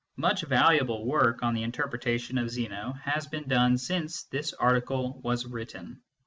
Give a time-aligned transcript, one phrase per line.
[0.15, 4.07] Much valuable work on the interpretation of Zeno has been done sine?
[4.31, 6.01] this article was written.